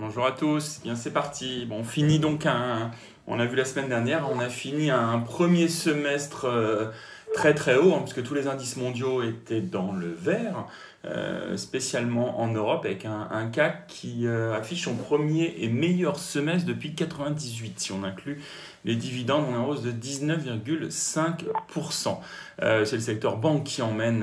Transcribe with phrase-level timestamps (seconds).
[0.00, 1.66] Bonjour à tous, bien c'est parti.
[1.66, 2.90] Bon, on finit donc un,
[3.26, 6.86] on a vu la semaine dernière, on a fini un premier semestre euh,
[7.34, 10.66] très très haut, hein, puisque tous les indices mondiaux étaient dans le vert,
[11.06, 16.66] euh, spécialement en Europe, avec un, CAC qui euh, affiche son premier et meilleur semestre
[16.66, 18.42] depuis 98, si on inclut
[18.84, 22.18] les dividendes, on est en hausse de 19,5%.
[22.60, 24.22] Euh, c'est le secteur banque qui emmène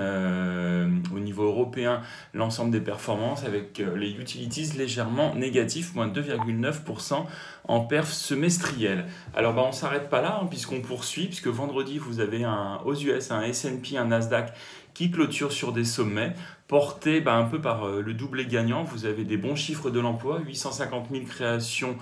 [1.16, 2.04] au niveau européen
[2.36, 7.25] l'ensemble des performances, avec les utilities légèrement négatifs, moins 2,9%
[7.67, 9.05] en perf semestriel.
[9.36, 12.81] Alors bah, on ne s'arrête pas là, hein, puisqu'on poursuit, puisque vendredi, vous avez un,
[12.86, 14.53] aux US un S&P, un Nasdaq
[14.98, 16.34] qui clôture sur des sommets
[16.68, 18.84] portés bah, un peu par euh, le doublé gagnant.
[18.84, 21.96] Vous avez des bons chiffres de l'emploi, 850 000 créations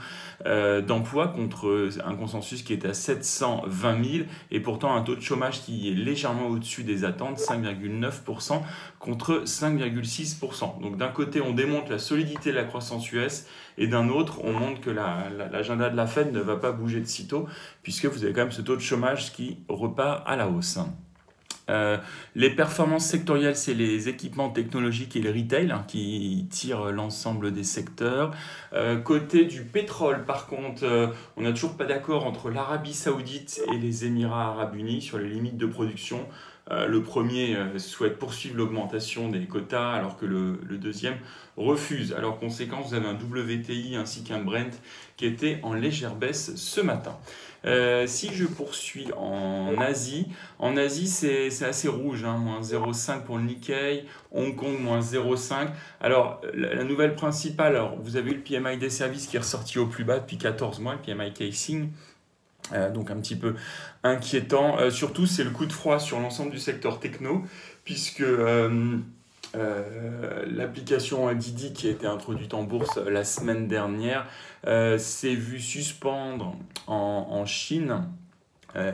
[0.45, 5.19] euh, d'emplois contre un consensus qui est à 720 000 et pourtant un taux de
[5.19, 8.61] chômage qui est légèrement au-dessus des attentes, 5,9%
[8.99, 10.81] contre 5,6%.
[10.81, 13.45] Donc d'un côté, on démontre la solidité de la croissance US
[13.77, 17.07] et d'un autre, on montre que l'agenda de la Fed ne va pas bouger de
[17.07, 17.45] sitôt
[17.83, 20.79] puisque vous avez quand même ce taux de chômage qui repart à la hausse.
[21.69, 21.97] Euh,
[22.35, 27.63] les performances sectorielles, c'est les équipements technologiques et le retail hein, qui tirent l'ensemble des
[27.63, 28.31] secteurs.
[28.73, 33.61] Euh, côté du pétrole, par contre, euh, on n'a toujours pas d'accord entre l'Arabie saoudite
[33.73, 36.27] et les Émirats arabes unis sur les limites de production.
[36.69, 41.17] Le premier souhaite poursuivre l'augmentation des quotas alors que le, deuxième
[41.57, 42.13] refuse.
[42.13, 44.71] Alors conséquence, vous avez un WTI ainsi qu'un Brent
[45.17, 47.17] qui était en légère baisse ce matin.
[47.65, 50.27] Euh, si je poursuis en Asie,
[50.59, 55.69] en Asie c'est assez rouge, hein, moins 0,5 pour le Nikkei, Hong Kong moins 0,5.
[55.99, 59.87] Alors la, nouvelle principale, vous avez eu le PMI des services qui est ressorti au
[59.87, 61.89] plus bas depuis 14 mois, le PMI Casing.
[62.73, 63.55] Euh, donc un petit peu
[64.03, 64.79] inquiétant.
[64.79, 67.43] Euh, surtout, c'est le coup de froid sur l'ensemble du secteur techno,
[67.83, 68.97] puisque euh,
[70.47, 74.27] l'application Didi qui a été introduite en bourse la semaine dernière
[74.97, 76.55] s'est vue suspendre
[76.87, 78.05] en, Chine.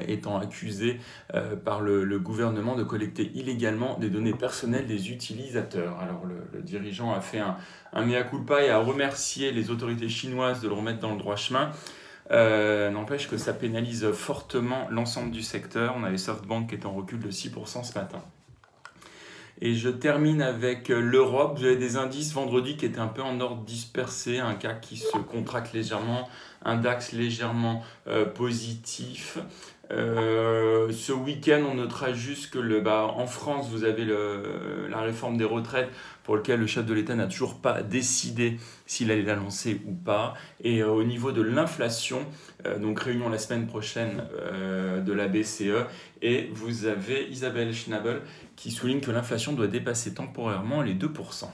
[0.08, 1.00] Étant accusée
[1.66, 5.98] par le, gouvernement de collecter illégalement des données personnelles des utilisateurs.
[6.00, 10.68] Alors le, dirigeant a fait un, mea culpa et a remercié les autorités chinoises de
[10.68, 11.72] le remettre dans le droit chemin.
[12.32, 15.96] N'empêche que ça pénalise fortement l'ensemble du secteur.
[15.98, 18.24] On avait SoftBank qui est en recul de 6% ce matin.
[19.62, 21.58] Et je termine avec euh, l'Europe.
[21.60, 25.18] Avez des indices vendredi qui étaient un peu en ordre dispersé, un CAC qui se
[25.18, 26.28] contracte légèrement,
[26.66, 29.38] un DAX légèrement euh, positif.
[29.92, 34.06] Euh, ce week-end, on notera juste que bah, en France, vous avez
[34.90, 35.90] la réforme des retraites
[36.24, 39.94] pour lequel le chef de l'État n'a toujours pas décidé s'il allait la lancer ou
[39.94, 40.34] pas.
[40.64, 42.26] Et au niveau de l'inflation,
[42.80, 44.24] donc réunion la semaine prochaine
[45.04, 45.88] de la BCE,
[46.22, 48.22] et vous avez Isabelle Schnabel
[48.56, 51.48] qui souligne que l'inflation doit dépasser temporairement les 2%.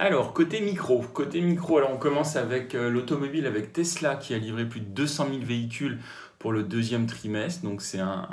[0.00, 4.38] Alors, côté micro, côté micro, alors on commence avec euh, l'automobile, avec Tesla qui a
[4.38, 5.98] livré plus de 200 000 véhicules
[6.40, 7.62] pour le deuxième trimestre.
[7.62, 8.26] Donc c'est un,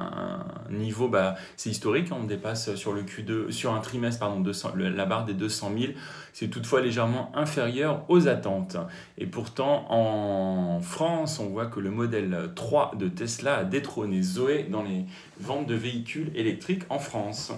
[0.72, 2.18] niveau, bah, c'est historique, hein.
[2.22, 5.92] on dépasse sur le Q2, sur un trimestre, pardon, 200, la barre des 200 000.
[6.34, 8.78] C'est toutefois légèrement inférieur aux attentes.
[9.18, 14.64] Et pourtant, en France, on voit que le modèle 3 de Tesla a détrôné Zoé
[14.64, 15.06] dans les
[15.42, 17.52] ventes de véhicules électriques en France.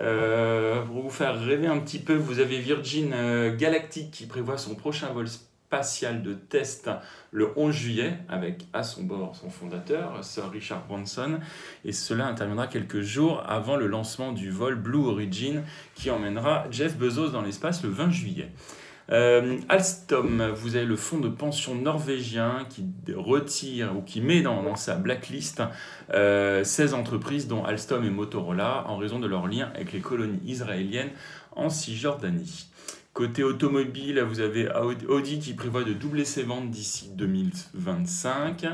[0.00, 4.58] Euh, pour vous faire rêver un petit peu, vous avez Virgin euh, Galactic qui prévoit
[4.58, 5.28] son prochain vol
[5.74, 6.88] de test
[7.32, 11.40] le 11 juillet avec à son bord son fondateur, Sir Richard Branson,
[11.84, 15.64] et cela interviendra quelques jours avant le lancement du vol Blue Origin
[15.94, 18.50] qui emmènera Jeff Bezos dans l'espace le 20 juillet.
[19.10, 24.76] Euh, Alstom, vous avez le fonds de pension norvégien qui retire ou qui met dans,
[24.76, 25.62] sa blacklist
[26.08, 30.40] 16 euh, entreprises dont Alstom et Motorola en raison de leur lien avec les colonies
[30.46, 31.10] israéliennes
[31.52, 32.68] en Cisjordanie.
[33.12, 34.68] Côté automobile, vous avez
[35.08, 38.66] Audi qui prévoit de doubler ses ventes d'ici 2025.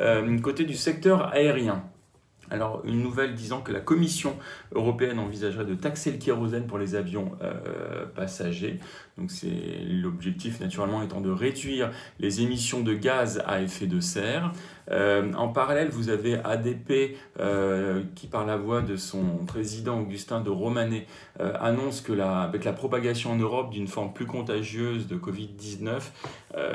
[0.00, 1.84] Euh, côté du secteur aérien,
[2.50, 4.36] alors, une nouvelle disant que la Commission
[4.72, 8.80] européenne envisagerait de taxer le kérosène pour les avions euh, passagers.
[9.18, 14.52] Donc, c'est l'objectif naturellement étant de réduire les émissions de gaz à effet de serre.
[14.90, 20.40] Euh, en parallèle, vous avez ADP euh, qui, par la voix de son président Augustin
[20.40, 21.06] de Romanet,
[21.38, 26.00] annonce que la, propagation en Europe d'une forme plus contagieuse de Covid-19,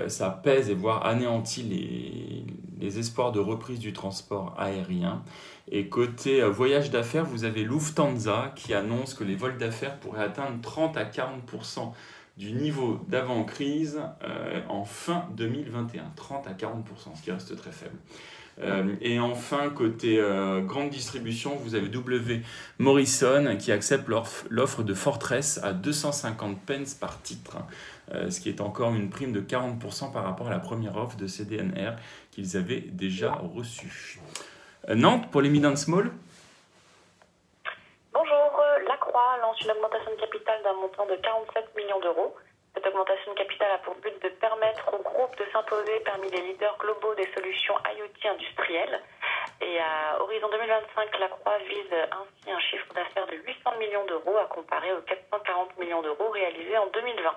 [0.08, 2.46] ça pèse et voire anéantit les,
[2.80, 5.24] les espoirs de reprise du transport aérien.
[5.72, 10.24] Et côté euh, voyage d'affaires, vous avez Lufthansa qui annonce que les vols d'affaires pourraient
[10.24, 11.92] atteindre 30 à 40%
[12.40, 16.04] du niveau d'avant-crise euh, en fin 2021.
[16.16, 17.98] 30 à 40%, ce qui reste très faible.
[19.02, 20.22] et enfin, côté
[20.66, 22.42] grande distribution, vous avez W
[22.78, 24.10] Morrison qui accepte
[24.50, 27.58] l'offre de Fortress à 250 pence par titre,
[28.12, 31.26] ce qui est encore une prime de 40% par rapport à la première offre de
[31.26, 31.92] CDNR
[32.32, 34.20] qu'ils avaient déjà reçue.
[34.94, 36.12] Nantes pour les mid and small
[39.42, 42.36] lance une augmentation de capital d'un montant de 47 millions d'euros.
[42.76, 46.42] Cette augmentation de capital a pour but de permettre au groupe de s'imposer parmi les
[46.42, 49.02] leaders globaux des solutions IoT industrielles.
[49.62, 54.38] Et à horizon 2025, la Croix vise ainsi un chiffre d'affaires de 800 millions d'euros
[54.38, 57.36] à comparer aux 440 millions d'euros réalisés en 2020.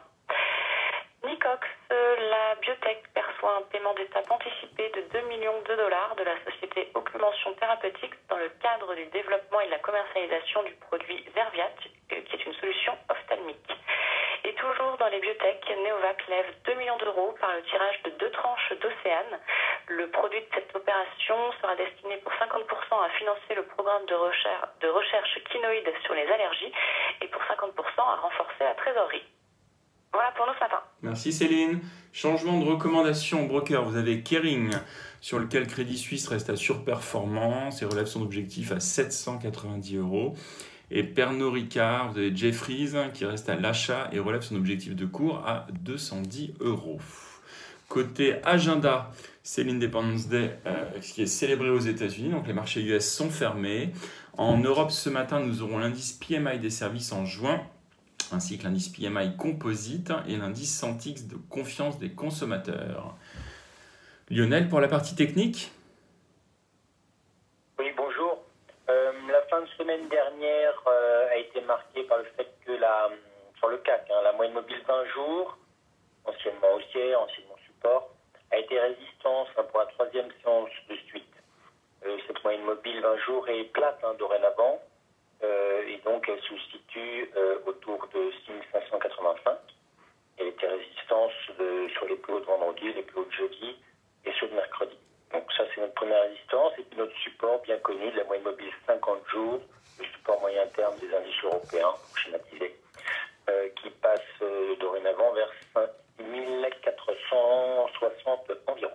[1.25, 6.35] Nicox, la biotech perçoit un paiement d'étape anticipé de 2 millions de dollars de la
[6.45, 11.71] société Ocumention Thérapeutique dans le cadre du développement et de la commercialisation du produit Zerviat,
[12.13, 13.71] euh, qui est une solution ophtalmique.
[14.45, 18.31] Et toujours dans les biotech, Neovac lève 2 millions d'euros par le tirage de deux
[18.31, 19.37] tranches d'Océane.
[19.89, 22.65] Le produit de cette opération sera destiné pour 50%
[22.97, 26.73] à financer le programme de recherche, de kinoïde sur les allergies
[27.21, 29.25] et pour 50% à renforcer la trésorerie.
[30.13, 30.81] Voilà pour nous ce matin.
[31.03, 31.81] Merci Céline.
[32.13, 34.73] Changement de recommandation broker, vous avez Kering
[35.21, 40.35] sur lequel Crédit Suisse reste à surperformance et relève son objectif à 790 euros.
[40.95, 45.07] Et Pernod Ricard, vous avez Jeffries qui reste à l'achat et relève son objectif de
[45.07, 47.01] cours à 210 euros.
[47.89, 49.11] Côté agenda,
[49.43, 53.93] c'est l'Independence Day euh, qui est célébré aux États-Unis, donc les marchés US sont fermés.
[54.37, 57.63] En Europe, ce matin, nous aurons l'indice PMI des services en juin
[58.33, 63.17] ainsi que l'indice PMI composite et l'indice Santix de confiance des consommateurs.
[64.31, 65.71] Lionel, pour la partie technique
[67.79, 68.43] Oui, bonjour.
[68.89, 73.09] Euh, la fin de semaine dernière euh, a été marquée par le fait que la,
[73.59, 75.57] sur le CAC, hein, la moyenne mobile 20 jours,
[76.25, 78.11] anciennement haussière, anciennement support,
[78.53, 81.35] a été résistance pour la troisième séance de suite.
[82.07, 84.81] Euh, cette moyenne mobile 20 jours est plate hein, dorénavant.
[85.43, 89.59] Euh, et donc elle se situe euh, autour de 6585.
[90.39, 91.33] Elle était résistance
[91.93, 93.77] sur les plus hauts de vendredi, les plus hauts de jeudi
[94.25, 94.97] et ceux de mercredi.
[95.33, 98.45] Donc ça c'est notre première résistance et puis notre support bien connu de la moyenne
[98.45, 99.61] mobile 50 jours,
[99.99, 102.77] le support moyen terme des indices européens schématisé,
[103.51, 104.21] euh, qui passe
[104.81, 108.93] dorénavant vers 5460 environ.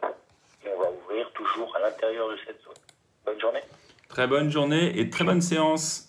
[0.65, 2.73] Et on va ouvrir toujours à l'intérieur de cette zone.
[3.25, 3.61] Bonne journée.
[4.09, 6.06] Très bonne journée et très bonne séance.